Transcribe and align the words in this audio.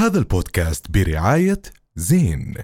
هذا 0.00 0.18
البودكاست 0.18 0.86
برعاية 0.90 1.62
زين. 1.96 2.54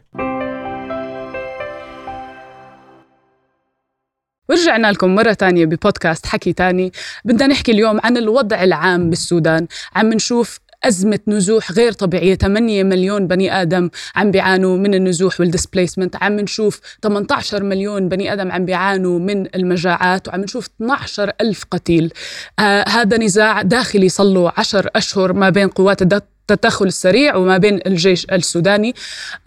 ورجعنا 4.48 4.92
لكم 4.92 5.14
مرة 5.14 5.32
تانية 5.32 5.64
ببودكاست 5.64 6.26
حكي 6.26 6.52
تاني. 6.52 6.92
بدنا 7.24 7.46
نحكي 7.46 7.72
اليوم 7.72 8.00
عن 8.04 8.16
الوضع 8.16 8.62
العام 8.62 9.10
بالسودان. 9.10 9.66
عم 9.96 10.12
نشوف 10.12 10.60
أزمة 10.84 11.18
نزوح 11.28 11.72
غير 11.72 11.92
طبيعية. 11.92 12.34
8 12.34 12.84
مليون 12.84 13.26
بني 13.26 13.62
آدم 13.62 13.90
عم 14.16 14.30
بيعانوا 14.30 14.76
من 14.76 14.94
النزوح 14.94 15.40
والديسبليسمنت 15.40 16.16
عم 16.16 16.40
نشوف 16.40 16.80
18 17.02 17.62
مليون 17.62 18.08
بني 18.08 18.32
آدم 18.32 18.52
عم 18.52 18.64
بيعانوا 18.64 19.18
من 19.18 19.54
المجاعات. 19.54 20.28
وعم 20.28 20.40
نشوف 20.40 20.68
12 20.76 21.32
ألف 21.40 21.64
قتيل. 21.70 22.12
آه 22.58 22.84
هذا 22.88 23.18
نزاع 23.18 23.62
داخلي 23.62 24.08
صلوا 24.08 24.60
10 24.60 24.90
أشهر 24.96 25.32
ما 25.32 25.50
بين 25.50 25.68
قوات 25.68 26.02
التدخل 26.50 26.86
السريع 26.86 27.36
وما 27.36 27.58
بين 27.58 27.80
الجيش 27.86 28.26
السوداني. 28.32 28.94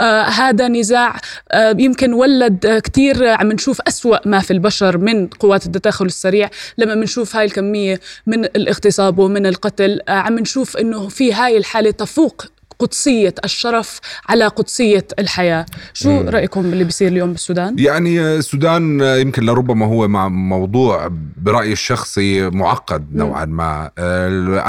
آه 0.02 0.22
هذا 0.24 0.68
نزاع 0.68 1.16
آه 1.52 1.76
يمكن 1.80 2.14
ولد 2.14 2.66
آه 2.66 2.80
كثير 2.80 3.28
عم 3.28 3.52
نشوف 3.52 3.82
أسوأ 3.82 4.28
ما 4.28 4.40
في 4.40 4.52
البشر 4.52 4.98
من 4.98 5.28
قوات 5.28 5.66
التدخل 5.66 6.06
السريع. 6.06 6.50
لما 6.78 6.96
بنشوف 6.96 7.36
هاي 7.36 7.46
الكمية 7.46 8.00
من 8.28 8.46
الاغتصاب 8.46 9.20
ومن 9.20 9.46
القتل 9.46 10.00
آه 10.08 10.12
عم 10.12 10.40
نشوف 10.40 10.78
إنه 10.78 11.08
في 11.08 11.34
هاي 11.34 11.58
الحالة 11.58 11.92
تفوق 11.92 12.46
قدسية 12.80 13.34
الشرف 13.46 14.00
على 14.30 14.48
قدسية 14.48 15.08
الحياة 15.20 15.66
شو 15.94 16.10
مم. 16.10 16.30
رأيكم 16.30 16.62
باللي 16.62 16.84
بيصير 16.84 17.08
اليوم 17.08 17.32
بالسودان؟ 17.32 17.80
يعني 17.80 18.22
السودان 18.22 19.00
يمكن 19.02 19.44
لربما 19.46 19.86
هو 19.86 20.08
مع 20.08 20.28
موضوع 20.28 21.12
برأيي 21.38 21.72
الشخصي 21.74 22.50
معقد 22.50 23.16
نوعا 23.16 23.46
ما 23.46 23.92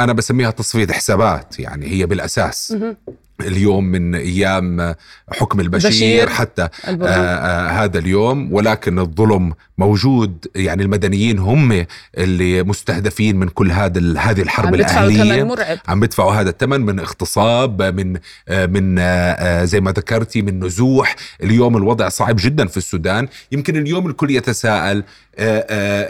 أنا 0.04 0.12
بسميها 0.12 0.50
تصفية 0.50 0.86
حسابات 0.86 1.60
يعني 1.60 1.86
هي 1.86 2.06
بالأساس 2.06 2.72
مم. 2.72 2.96
اليوم 3.42 3.84
من 3.84 4.14
أيام 4.14 4.94
حكم 5.32 5.60
البشير 5.60 5.90
بشير 5.90 6.28
حتى 6.28 6.62
آآ 6.62 6.68
آآ 6.84 6.98
آه، 7.02 7.84
هذا 7.84 7.98
اليوم. 7.98 8.52
ولكن 8.52 8.98
الظلم 8.98 9.52
موجود 9.78 10.46
يعني 10.54 10.82
المدنيين 10.82 11.38
هم 11.38 11.86
اللي 12.18 12.62
مستهدفين 12.62 13.36
من 13.36 13.48
كل 13.48 13.70
هذا 13.70 14.18
هذه 14.18 14.42
الحرب 14.42 14.66
عم 14.66 14.74
الأهلية. 14.74 15.44
مرعب. 15.44 15.78
عم 15.88 16.00
بيدفعوا 16.00 16.32
هذا 16.32 16.50
الثمن 16.50 16.80
من 16.80 16.98
اغتصاب 16.98 17.82
من 17.82 18.16
آه، 18.48 18.66
من 18.66 18.96
آه، 18.98 19.64
زي 19.64 19.80
ما 19.80 19.90
ذكرتي 19.90 20.42
من 20.42 20.64
نزوح. 20.64 21.16
اليوم 21.42 21.76
الوضع 21.76 22.08
صعب 22.08 22.36
جدا 22.38 22.66
في 22.66 22.76
السودان. 22.76 23.28
يمكن 23.52 23.76
اليوم 23.76 24.06
الكل 24.06 24.30
يتساءل 24.30 25.04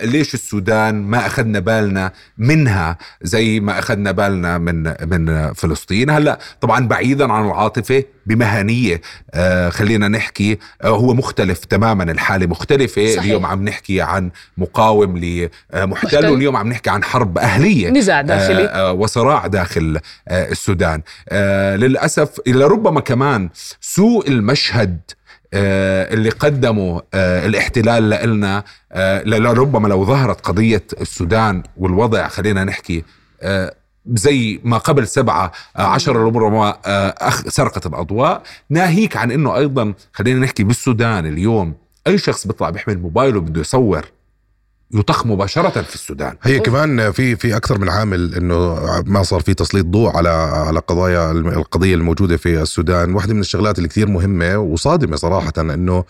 ليش 0.02 0.34
السودان 0.34 1.02
ما 1.02 1.27
أخذنا 1.27 1.58
بالنا 1.58 2.12
منها 2.38 2.98
زي 3.22 3.60
ما 3.60 3.78
أخذنا 3.78 4.12
بالنا 4.12 4.58
من 4.58 4.94
من 5.08 5.52
فلسطين؟ 5.52 6.10
هلأ 6.10 6.38
طبعا 6.60 6.88
بعيدا 7.20 7.32
عن 7.32 7.46
العاطفة 7.46 8.04
بمهنية 8.26 9.00
آه 9.34 9.68
خلينا 9.68 10.08
نحكي 10.08 10.58
آه 10.82 10.88
هو 10.88 11.14
مختلف 11.14 11.64
تماما 11.64 12.04
الحالة 12.04 12.46
مختلفة. 12.46 13.06
صحيح. 13.06 13.24
اليوم 13.24 13.46
عم 13.46 13.64
نحكي 13.64 14.00
عن 14.00 14.30
مقاوم 14.58 15.18
لمحتل 15.18 16.27
واليوم 16.27 16.56
عم 16.56 16.68
نحكي 16.68 16.90
عن 16.90 17.04
حرب 17.04 17.38
أهلية 17.38 17.90
نزاع 17.90 18.20
داخلي. 18.20 18.64
آه 18.64 18.88
آه 18.90 18.92
وصراع 18.92 19.46
داخل 19.46 20.00
آه 20.28 20.50
السودان. 20.50 21.02
آه 21.28 21.77
للأسف 21.77 22.40
لربما 22.46 23.00
كمان 23.00 23.48
سوء 23.80 24.28
المشهد 24.28 25.00
آه 25.55 26.14
اللي 26.14 26.28
قدموا 26.30 27.00
آه 27.14 27.46
الاحتلال 27.46 28.10
لنا 28.30 28.64
آه 28.92 29.22
لربما 29.22 29.88
لو 29.88 30.05
ظهرت 30.05 30.40
قضية 30.40 30.82
السودان 31.00 31.62
والوضع 31.77 32.28
خلينا 32.28 32.64
نحكي 32.64 33.05
آه 33.42 33.74
زي 34.11 34.61
ما 34.64 34.78
قبل 34.78 35.08
سبعة 35.08 35.53
آه، 35.77 35.83
عشر 35.83 36.16
ربما 36.16 36.77
آه، 36.86 37.30
سرقت 37.48 37.86
الأضواء. 37.86 38.42
ناهيك 38.70 39.17
عن 39.17 39.30
أنه 39.30 39.56
أيضا 39.56 39.94
خلينا 40.12 40.41
نحكي 40.41 40.64
بالسودان 40.64 41.27
اليوم 41.27 41.75
أي 42.06 42.19
شخص 42.19 42.47
بيطلع 42.47 42.70
بيحمل 42.70 42.98
موبايله 42.98 43.41
بده 43.41 43.61
يصور 43.61 44.05
يطخ 44.95 45.27
مباشرة 45.27 45.83
في 45.83 45.95
السودان. 45.95 46.34
هي 46.42 46.56
أوه. 46.56 46.62
كمان 46.62 47.12
في 47.12 47.36
في 47.36 47.56
أكثر 47.56 47.78
من 47.78 47.89
عامل 47.89 48.34
إنه 48.34 48.78
ما 49.06 49.23
صار 49.23 49.40
في 49.40 49.55
تسليط 49.55 49.86
ضوء 49.86 50.17
على 50.17 50.28
على 50.28 50.80
قضايا 50.80 51.30
القضية 51.30 51.95
الموجودة 51.95 52.36
في 52.36 52.62
السودان. 52.62 53.14
واحدة 53.14 53.34
من 53.34 53.40
الشغلات 53.40 53.78
اللي 53.78 53.89
كثير 53.89 54.08
مهمة 54.08 54.58
وصادمة 54.58 55.17
صراحة 55.17 55.52
إنه 55.58 56.05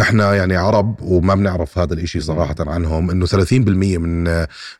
إحنا 0.00 0.34
يعني 0.34 0.56
عرب 0.56 0.94
وما 1.00 1.34
بنعرف 1.34 1.78
هذا 1.78 1.94
الإشي 1.94 2.20
صراحة 2.20 2.54
عنهم 2.60 3.10
إنه 3.10 3.26
30% 3.26 3.52
من 3.52 4.24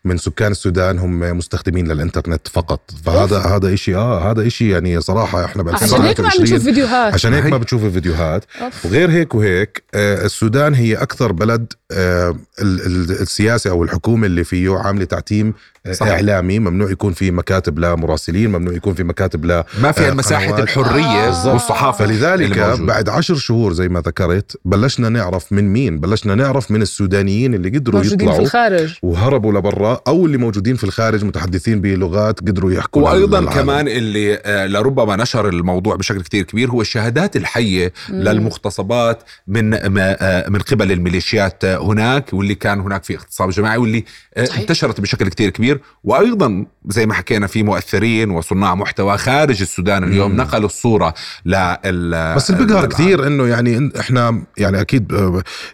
من 0.04 0.16
سكان 0.16 0.52
السودان 0.52 0.98
هم 0.98 1.20
مستخدمين 1.20 1.88
للإنترنت 1.88 2.48
فقط. 2.48 2.80
فهذا 3.04 3.36
أوه. 3.36 3.56
هذا 3.56 3.74
إشي 3.74 3.96
آه 3.96 4.30
هذا 4.30 4.46
إشي 4.46 4.70
يعني 4.70 5.00
صراحة 5.00 5.44
إحنا 5.44 5.62
ب 5.62 5.68
عشان 5.68 6.02
هيك 6.02 6.20
ما 6.20 6.30
بنشوف 6.38 6.62
فيديوهات. 6.62 7.14
عشان 7.14 7.34
هيك 7.34 7.46
ما 7.46 7.56
بتشوف 7.56 7.84
فيديوهات. 7.84 8.44
وغير 8.84 9.10
هيك 9.10 9.34
وهيك 9.34 9.82
آه 9.94 10.24
السودان 10.24 10.74
هي 10.74 10.94
أكثر 10.94 11.32
بلد 11.32 11.72
آه 11.92 12.36
السياسة 12.60 13.43
السياسة 13.44 13.70
أو 13.70 13.84
الحكومة 13.84 14.26
اللي 14.26 14.44
فيه 14.44 14.76
عاملة 14.78 15.04
تعتيم 15.04 15.54
صحيح. 15.92 16.12
إعلامي 16.12 16.58
ممنوع 16.58 16.90
يكون 16.90 17.12
في 17.12 17.30
مكاتب 17.30 17.78
لمراسلين 17.78 18.52
ممنوع 18.52 18.74
يكون 18.74 18.94
في 18.94 19.04
مكاتب 19.04 19.44
ل 19.44 19.62
ما 19.80 19.92
في 19.92 20.08
آه 20.08 20.14
مساحه 20.14 20.58
الحرية 20.58 21.28
آه 21.28 21.52
والصحافة 21.52 22.06
فلذلك 22.06 22.58
بعد 22.80 23.08
عشر 23.08 23.34
شهور 23.34 23.72
زي 23.72 23.88
ما 23.88 24.00
ذكرت 24.00 24.56
بلشنا 24.64 25.08
نعرف 25.08 25.52
من 25.52 25.72
مين 25.72 26.00
بلشنا 26.00 26.34
نعرف 26.34 26.70
من 26.70 26.82
السودانيين 26.82 27.54
اللي 27.54 27.68
قدروا 27.68 28.00
موجودين 28.00 28.20
يطلعوا 28.28 28.36
في 28.38 28.44
الخارج 28.44 28.94
وهربوا 29.02 29.52
لبرا 29.52 30.00
أو 30.08 30.26
اللي 30.26 30.36
موجودين 30.38 30.76
في 30.76 30.84
الخارج 30.84 31.24
متحدثين 31.24 31.80
بلغات 31.80 32.40
قدروا 32.40 32.72
يحكوا 32.72 33.02
وأيضا 33.02 33.40
للعالم. 33.40 33.60
كمان 33.60 33.88
اللي 33.88 34.34
آه 34.34 34.66
لربما 34.66 35.16
نشر 35.16 35.48
الموضوع 35.48 35.96
بشكل 35.96 36.22
كتير 36.22 36.42
كبير 36.44 36.70
هو 36.70 36.80
الشهادات 36.80 37.36
الحية 37.36 37.92
مم. 38.08 38.22
للمغتصبات 38.22 39.22
من 39.46 39.74
آه 39.74 40.48
من 40.48 40.58
قبل 40.58 40.92
الميليشيات 40.92 41.64
هناك 41.64 42.32
واللي 42.32 42.54
كان 42.54 42.80
هناك 42.80 43.04
في 43.04 43.16
اغتصاب 43.34 43.50
جماعي 43.50 43.78
واللي 43.78 44.04
آه 44.34 44.48
انتشرت 44.58 45.00
بشكل 45.00 45.28
كتير 45.28 45.50
كبير 45.50 45.50
كبير 45.50 45.80
وأيضا 46.04 46.66
زي 46.88 47.06
ما 47.06 47.14
حكينا 47.14 47.46
في 47.46 47.62
مؤثرين 47.62 48.30
وصناع 48.30 48.74
محتوى 48.74 49.18
خارج 49.18 49.60
السودان 49.60 50.04
اليوم 50.04 50.30
مم. 50.30 50.36
نقلوا 50.36 50.66
الصورة 50.66 51.14
لل 51.46 52.34
بس 52.36 52.50
اللي 52.50 52.64
بيقهر 52.64 52.86
كثير 52.86 53.26
إنه 53.26 53.46
يعني 53.46 53.92
إحنا 54.00 54.42
يعني 54.58 54.80
أكيد 54.80 55.12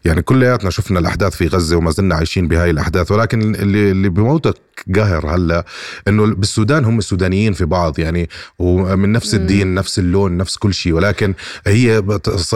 يعني 0.05 0.23
كلياتنا 0.23 0.71
شفنا 0.71 0.99
الأحداث 0.99 1.37
في 1.37 1.47
غزة 1.47 1.77
وما 1.77 1.91
زلنا 1.91 2.15
عايشين 2.15 2.49
بهاي 2.49 2.71
الأحداث 2.71 3.13
ولكن 3.13 3.55
اللي 3.55 3.91
اللي 3.91 4.09
بموتك 4.09 4.55
قهر 4.97 5.35
هلأ 5.35 5.65
إنه 6.09 6.27
بالسودان 6.27 6.85
هم 6.85 6.99
السودانيين 6.99 7.53
في 7.53 7.65
بعض 7.65 7.99
يعني 7.99 8.29
ومن 8.59 9.13
نفس 9.13 9.35
الدين 9.35 9.75
نفس 9.75 9.99
اللون 9.99 10.37
نفس 10.37 10.57
كل 10.57 10.75
شيء 10.75 10.93
ولكن 10.93 11.35
هي 11.67 12.03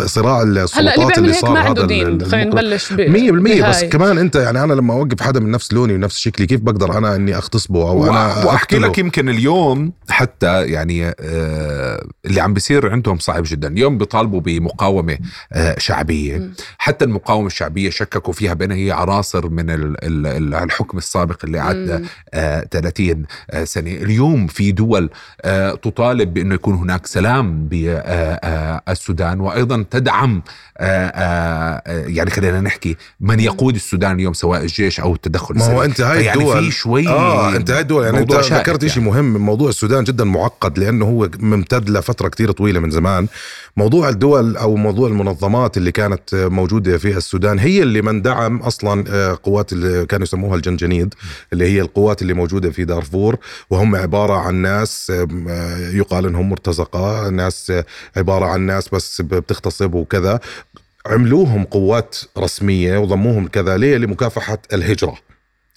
صراع 0.06 0.42
السلطات 0.42 1.18
اللي, 1.18 1.32
صار 1.32 1.58
هذا 1.58 1.86
خلينا 2.24 2.44
نبلش 2.44 2.92
100% 2.92 3.68
بس 3.68 3.84
كمان 3.84 4.18
أنت 4.18 4.36
يعني 4.36 4.64
أنا 4.64 4.72
لما 4.72 4.94
أوقف 4.94 5.22
حدا 5.22 5.40
من 5.40 5.50
نفس 5.50 5.72
لوني 5.72 5.94
ونفس 5.94 6.18
شكلي 6.18 6.46
كيف 6.46 6.60
بقدر 6.60 6.98
أنا 6.98 7.16
إني 7.16 7.36
اغتصبه 7.36 7.88
أو 7.88 8.10
أنا 8.10 8.43
وأحكي 8.46 8.78
لك 8.78 8.98
يمكن 8.98 9.28
اليوم 9.28 9.92
حتى 10.10 10.62
يعني 10.66 11.14
آه 11.20 12.06
اللي 12.24 12.40
عم 12.40 12.54
بيصير 12.54 12.90
عندهم 12.92 13.18
صعب 13.18 13.42
جدا. 13.46 13.68
اليوم 13.68 13.98
بيطالبوا 13.98 14.40
بمقاومة 14.40 15.18
آه 15.52 15.78
شعبية. 15.78 16.50
حتى 16.78 17.04
المقاومة 17.04 17.46
الشعبية 17.46 17.90
شككوا 17.90 18.32
فيها 18.32 18.54
بأنها 18.54 18.76
هي 18.76 18.92
عناصر 18.92 19.48
من 19.48 19.66
الحكم 20.64 20.98
السابق 20.98 21.44
اللي 21.44 21.58
عدى 21.58 21.98
30 22.70 23.22
آه، 23.50 23.64
سنة. 23.64 23.90
اليوم 23.90 24.46
في 24.46 24.72
دول 24.72 25.10
تطالب 25.82 26.34
بأنه 26.34 26.54
يكون 26.54 26.74
هناك 26.74 27.06
سلام 27.06 27.68
بالسودان 27.68 29.40
وأيضا 29.40 29.84
تدعم 29.90 30.42
يعني 31.90 32.30
خلينا 32.30 32.60
نحكي 32.60 32.96
من 33.20 33.40
يقود 33.40 33.74
السودان 33.74 34.12
اليوم 34.14 34.32
سواء 34.32 34.60
الجيش 34.62 35.00
أو 35.00 35.14
التدخل 35.14 35.54
ما 35.58 35.64
هو 35.66 35.82
أنت 35.82 36.00
هاي 36.00 36.24
يعني 36.24 36.40
الدول. 36.40 36.64
في 36.64 36.70
شوي 36.70 37.08
آه 37.08 37.56
أنت 37.56 37.70
هاي 37.70 37.80
الدول. 37.80 38.04
يعني 38.04 38.18
ذكرت 38.40 38.86
شيء 38.86 39.02
يعني. 39.02 39.10
مهم 39.10 39.36
موضوع 39.36 39.68
السودان 39.68 40.04
جدا 40.04 40.24
معقد 40.24 40.78
لأنه 40.78 41.04
هو 41.04 41.28
ممتد 41.38 41.90
لفترة 41.90 42.28
كتير 42.28 42.50
طويلة 42.50 42.80
من 42.80 42.90
زمان. 42.90 43.26
موضوع 43.76 44.08
الدول 44.08 44.56
أو 44.56 44.76
موضوع 44.76 45.08
المنظمات 45.08 45.76
اللي 45.76 45.92
كانت 45.92 46.34
موجودة 46.34 46.98
في 46.98 47.16
السودان 47.16 47.58
هي 47.58 47.82
اللي 47.82 48.02
من 48.02 48.22
دعم 48.22 48.56
أصلا 48.56 49.34
قوات 49.34 49.72
اللي 49.72 50.06
كانوا 50.06 50.24
يسموها 50.26 50.56
الجنجنيد 50.56 51.14
اللي 51.52 51.64
هي 51.64 51.80
القوات 51.80 52.22
اللي 52.22 52.34
موجودة 52.34 52.70
في 52.70 52.84
دارفور 52.84 53.36
وهم 53.70 53.96
عبارة 53.96 54.34
عن 54.34 54.54
ناس 54.54 55.12
يقال 55.92 56.26
إنهم 56.26 56.50
مرتزقة 56.50 57.28
ناس 57.28 57.72
عبارة 58.16 58.46
عن 58.46 58.60
ناس 58.60 58.88
بس 58.88 59.20
بتغتصب 59.20 59.94
وكذا. 59.94 60.40
عملوهم 61.06 61.64
قوات 61.64 62.16
رسمية 62.38 62.98
وضموهم 62.98 63.48
كذا 63.48 63.76
ليه؟ 63.76 63.96
لمكافحة 63.96 64.58
الهجرة. 64.72 65.14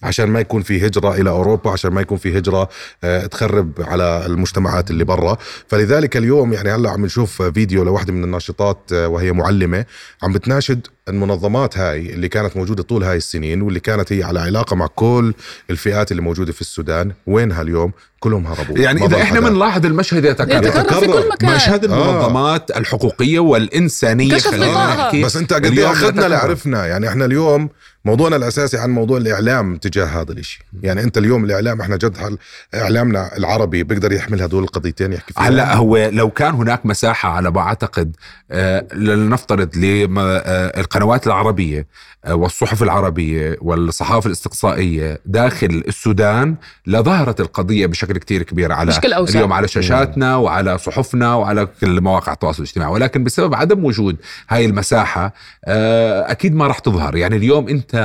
عشان 0.02 0.26
ما 0.26 0.40
يكون 0.40 0.62
في 0.62 0.86
هجرة 0.86 1.14
إلى 1.14 1.30
أوروبا 1.30 1.70
عشان 1.70 1.90
ما 1.90 2.00
يكون 2.00 2.18
في 2.18 2.38
هجرة 2.38 2.68
آه، 3.04 3.26
تخرب 3.26 3.72
على 3.78 4.26
المجتمعات 4.26 4.90
اللي 4.90 5.04
برا. 5.04 5.36
فلذلك 5.68 6.16
اليوم 6.16 6.52
يعني 6.52 6.70
هلأ 6.70 6.90
عم 6.90 7.04
نشوف 7.04 7.42
فيديو 7.42 7.84
لواحدة 7.84 8.12
من 8.12 8.24
الناشطات 8.24 8.78
آه، 8.92 9.08
وهي 9.08 9.32
معلمة 9.32 9.84
عم 10.22 10.32
بتناشد 10.32 10.86
المنظمات 11.08 11.78
هاي 11.78 12.12
اللي 12.14 12.28
كانت 12.28 12.56
موجودة 12.56 12.82
طول 12.82 13.04
هاي 13.04 13.16
السنين 13.16 13.62
واللي 13.62 13.80
كانت 13.80 14.12
هي 14.12 14.22
على 14.22 14.40
علاقة 14.40 14.76
مع 14.76 14.86
كل 14.86 15.34
الفئات 15.70 16.10
اللي 16.10 16.22
موجودة 16.22 16.52
في 16.52 16.60
السودان. 16.60 17.12
وينها 17.26 17.62
اليوم؟ 17.62 17.92
كلهم 18.20 18.46
هربوا. 18.46 18.78
يعني 18.78 19.06
إذا 19.06 19.22
إحنا 19.22 19.40
بنلاحظ 19.40 19.86
المشهد 19.86 20.24
يتكرر. 20.24 20.66
يتكرر 20.66 21.00
في 21.00 21.06
كل 21.06 21.28
مكان. 21.28 21.54
مشهد 21.54 21.84
المنظمات 21.84 22.70
آه. 22.70 22.78
الحقوقية 22.78 23.38
والإنسانية 23.38 24.38
خلينا 24.38 24.94
نحكي. 24.94 25.22
بس 25.22 25.36
أنت 25.36 25.52
قد 25.52 25.78
إيه 25.78 25.92
أخذنا 25.92 26.26
لعرفنا. 26.28 26.86
يعني 26.86 27.08
إحنا 27.08 27.24
اليوم 27.24 27.68
موضوعنا 28.08 28.36
الأساسي 28.36 28.78
عن 28.78 28.90
موضوع 28.90 29.18
الإعلام 29.18 29.76
تجاه 29.76 30.04
هذا 30.04 30.32
الشيء 30.32 30.62
يعني 30.82 31.02
أنت 31.02 31.18
اليوم 31.18 31.44
الإعلام 31.44 31.80
إحنا 31.80 31.96
جد 31.96 32.38
إعلامنا 32.74 33.36
العربي 33.36 33.82
بيقدر 33.82 34.12
يحمل 34.12 34.42
هدول 34.42 34.62
القضيتين 34.62 35.12
يحكي 35.12 35.34
فيها. 35.34 35.48
هلأ 35.48 35.74
هو 35.74 36.08
لو 36.12 36.30
كان 36.30 36.54
هناك 36.54 36.86
مساحة 36.86 37.28
على 37.28 37.50
ما 37.50 37.60
أعتقد 37.60 38.16
آه 38.50 38.86
لنفترض 38.94 39.76
للقنوات 39.76 41.26
آه 41.26 41.30
العربية 41.30 41.86
آه 42.24 42.34
والصحف 42.34 42.82
العربية 42.82 43.56
والصحافة 43.60 44.26
الاستقصائية 44.26 45.20
داخل 45.26 45.84
السودان 45.88 46.56
لظهرت 46.86 47.40
القضية 47.40 47.86
بشكل 47.86 48.18
كتير 48.18 48.42
كبير 48.42 48.72
على 48.72 48.92
اليوم 49.04 49.52
على 49.52 49.68
شاشاتنا 49.68 50.36
وعلى 50.36 50.78
صحفنا 50.78 51.34
وعلى 51.34 51.66
كل 51.80 52.00
مواقع 52.00 52.32
التواصل 52.32 52.62
الاجتماعي. 52.62 52.92
ولكن 52.92 53.24
بسبب 53.24 53.54
عدم 53.54 53.84
وجود 53.84 54.16
هاي 54.48 54.64
المساحة 54.64 55.34
آه 55.64 56.30
أكيد 56.30 56.54
ما 56.54 56.66
راح 56.66 56.78
تظهر. 56.78 57.16
يعني 57.16 57.36
اليوم 57.36 57.68
أنت 57.68 57.97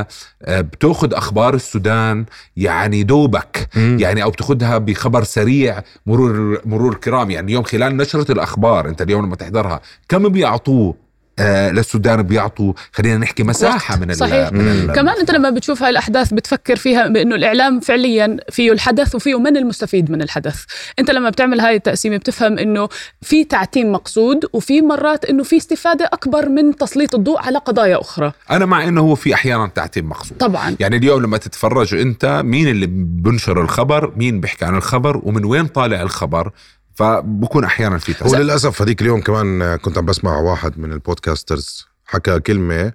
آه، 0.44 0.62
بتاخذ 0.62 1.14
أخبار 1.14 1.54
السودان 1.54 2.26
يعني 2.58 3.04
دوبك 3.04 3.70
مم. 3.76 3.98
يعني 4.00 4.24
أو 4.24 4.30
بتاخذها 4.30 4.78
بخبر 4.78 5.24
سريع 5.24 5.82
مرور 6.06 6.62
مرور 6.66 6.92
الكرام 6.92 7.32
يعني 7.32 7.48
اليوم 7.48 7.64
خلال 7.64 7.98
نشرة 7.98 8.32
الأخبار 8.32 8.90
أنت 8.90 9.02
اليوم 9.02 9.26
لما 9.26 9.36
تحضرها 9.36 9.82
كم 10.10 10.30
بيعطوه 10.30 11.03
آه 11.40 11.72
للسودان 11.72 12.22
بيعطوا 12.22 12.74
خلينا 12.92 13.18
نحكي 13.18 13.44
مساحة 13.44 13.96
من 14.00 14.14
صحيح. 14.14 14.52
من 14.52 14.68
ال 14.68 14.92
كمان 14.92 15.16
أنت 15.20 15.32
لما 15.32 15.50
بتشوف 15.50 15.84
هاي 15.84 15.90
الاحداث 15.90 16.34
بتفكر 16.34 16.76
فيها 16.76 17.08
بأنه 17.08 17.36
الإعلام 17.36 17.80
فعليا 17.80 18.38
فيه 18.52 18.72
الحدث 18.72 19.16
وفيه 19.16 19.40
من 19.40 19.58
المستفيد 19.58 20.12
من 20.12 20.22
الحدث. 20.22 20.64
أنت 21.00 21.12
لما 21.12 21.30
بتعمل 21.30 21.60
هاي 21.60 21.76
التقسيمة 21.76 22.18
بتفهم 22.18 22.58
إنه 22.58 22.90
في 23.22 23.44
تعتيم 23.44 23.92
مقصود 23.92 24.46
وفي 24.54 24.82
مرات 24.82 25.26
إنه 25.26 25.44
في 25.44 25.58
استفادة 25.58 26.06
أكبر 26.14 26.50
من 26.50 26.76
تسليط 26.76 27.16
الضوء 27.16 27.40
على 27.40 27.58
قضايا 27.58 28.02
أخرى. 28.02 28.32
أنا 28.52 28.66
مع 28.66 28.88
إنه 28.88 29.02
هو 29.02 29.16
في 29.16 29.34
أحيانا 29.34 29.68
تعتيم 29.76 30.10
مقصود. 30.10 30.38
طبعا. 30.38 30.76
يعني 30.80 30.98
اليوم 30.98 31.24
لما 31.24 31.38
تتفرج 31.38 31.96
أنت 31.96 32.42
مين 32.46 32.68
اللي 32.68 32.86
بنشر 32.90 33.62
الخبر؟ 33.62 34.14
مين 34.18 34.40
بيحكي 34.40 34.66
عن 34.66 34.76
الخبر؟ 34.76 35.22
ومن 35.24 35.46
وين 35.46 35.68
طالع 35.68 36.02
الخبر؟ 36.02 36.52
فبكون 36.96 37.64
أحيانا 37.64 37.98
في 37.98 38.14
تسلل 38.14 38.40
وللأسف 38.40 38.82
هذيك 38.82 39.02
اليوم 39.02 39.22
كمان 39.22 39.76
كنت 39.76 39.98
عم 39.98 40.06
بسمع 40.06 40.38
واحد 40.38 40.80
من 40.80 40.92
البودكاسترز 40.92 41.88
حكى 42.06 42.40
كلمة 42.40 42.94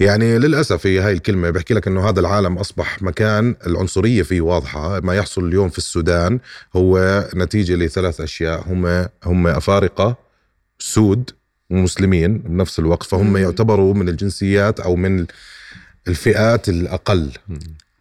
يعني 0.00 0.38
للأسف 0.38 0.86
هي 0.86 1.00
هاي 1.00 1.12
الكلمة 1.12 1.50
بحكي 1.50 1.74
لك 1.74 1.86
إنه 1.86 2.08
هذا 2.08 2.20
العالم 2.20 2.58
أصبح 2.58 3.02
مكان 3.02 3.54
العنصرية 3.66 4.22
فيه 4.22 4.40
واضحة. 4.40 5.00
ما 5.00 5.14
يحصل 5.16 5.44
اليوم 5.48 5.68
في 5.68 5.78
السودان 5.78 6.40
هو 6.76 7.24
نتيجة 7.34 7.74
لثلاث 7.74 8.20
أشياء. 8.20 8.64
هم 8.68 9.08
هم 9.24 9.46
أفارقة 9.46 10.16
سود 10.78 11.30
ومسلمين 11.70 12.38
بنفس 12.38 12.78
الوقت. 12.78 13.02
فهم 13.06 13.36
يعتبروا 13.36 13.94
من 13.94 14.08
الجنسيات 14.08 14.80
أو 14.80 14.96
من 14.96 15.26
الفئات 16.08 16.68
الأقل. 16.68 17.30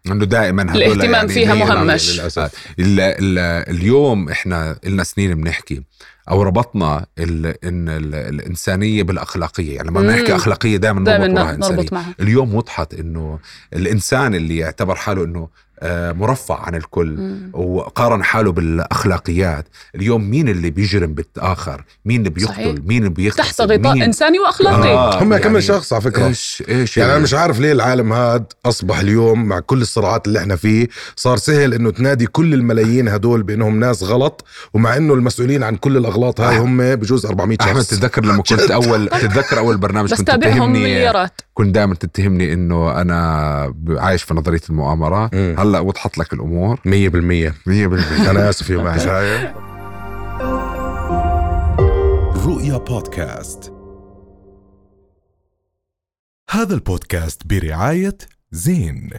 إنه 0.08 0.26
دائما 0.26 0.64
هذول 0.72 0.84
الاهتمام 0.84 1.14
يعني 1.14 1.28
فيها 1.34 1.54
مهمش. 1.56 2.20
للاسف 2.20 2.40
آه، 2.40 2.50
ال 2.80 3.00
ال 3.00 3.40
اليوم 3.76 4.30
إحنا 4.30 4.80
لنا 4.84 5.04
سنين 5.04 5.36
بنحكي. 5.36 5.82
أو 6.30 6.44
ربطنا 6.44 7.06
ال 7.20 7.46
إن 7.66 7.90
ال 7.90 8.16
الإنسانية 8.16 9.04
بالأخلاقية. 9.04 9.76
يعني 9.76 9.88
لما 9.88 10.02
بنحكي 10.02 10.36
أخلاقية 10.36 10.78
دائما 10.78 11.00
نربط, 11.28 11.72
نربط 11.72 11.94
معها. 11.94 12.16
اليوم 12.20 12.56
وضحت 12.56 12.94
إنه 12.94 13.40
الإنسان 13.74 14.36
اللي 14.36 14.58
يعتبر 14.58 14.96
حاله 14.96 15.24
إنه 15.24 15.48
آه، 15.80 16.12
مرفع 16.12 16.62
عن 16.66 16.76
الكل 16.76 17.16
مم. 17.18 17.50
وقارن 17.54 18.24
حاله 18.24 18.52
بالأخلاقيات 18.52 19.66
اليوم 19.96 20.30
مين 20.30 20.50
اللي 20.50 20.70
بيجرم 20.70 21.14
بالآخر؟ 21.14 21.84
مين 22.06 22.20
اللي 22.20 22.30
بيقتل؟ 22.30 22.54
صحيح. 22.54 22.76
مين 22.86 22.98
اللي 22.98 23.10
بيغتصب 23.10 23.44
تحت 23.44 23.62
غطاء 23.62 23.94
مين؟ 23.94 24.04
إنساني 24.04 24.40
وأخلاقي. 24.40 24.90
آه 24.90 25.24
هم 25.24 25.32
يعني 25.32 25.44
كم 25.44 25.60
شخص 25.60 25.94
على 25.94 26.02
فكرة. 26.02 26.28
إيش 26.28 26.64
إيش 26.70 26.98
يعني, 26.98 27.08
يعني؟ 27.08 27.18
أنا 27.18 27.24
مش 27.24 27.34
عارف 27.34 27.60
ليه 27.60 27.72
العالم 27.72 28.14
هذا 28.14 28.46
أصبح 28.66 29.00
اليوم 29.00 29.46
مع 29.46 29.60
كل 29.60 29.82
الصراعات 29.82 30.28
اللي 30.28 30.40
إحنا 30.40 30.56
فيه 30.56 30.88
صار 31.16 31.38
سهل 31.38 31.74
إنه 31.74 31.92
تنادي 31.92 32.26
كل 32.26 32.54
الملايين 32.54 33.08
هدول 33.08 33.44
بأنهم 33.44 33.80
ناس 33.80 34.04
غلط 34.04 34.46
ومع 34.74 34.98
إنه 34.98 35.14
المسؤولين 35.14 35.64
عن 35.64 35.76
كل 35.76 35.98
الأغلاط 36.16 36.42
هاي 36.42 36.58
هم 36.58 36.96
بجوز 36.96 37.26
400 37.26 37.58
شخص. 37.62 37.70
أحمد 37.70 37.84
تتذكر 37.84 38.26
لما 38.26 38.44
كنت 38.44 38.72
اول 38.72 39.10
تتذكر 39.22 39.58
أول 39.58 39.78
برنامج 39.78 40.14
كنت 40.14 40.32
تتهمني 40.32 41.12
كنت 41.54 41.76
دائما 41.76 41.96
تتهمني 41.96 42.54
إنه 42.54 43.02
أنا 43.02 43.74
عايش 43.90 44.24
في 44.24 44.34
نظرية 44.34 44.62
المؤامرة. 44.70 45.30
هلأ 45.34 45.80
وضحت 45.80 46.18
لك 46.18 46.34
الأمور. 46.34 46.78
100% 46.78 46.80
100% 46.82 46.86
أنا 48.30 48.50
آسف 48.50 48.70
يا 48.70 48.78
معي 48.78 49.54
رؤيا 52.46 52.78
بودكاست. 52.78 53.74
هذا 56.50 56.74
البودكاست 56.74 57.42
برعاية 57.48 58.18
زين. 58.52 59.10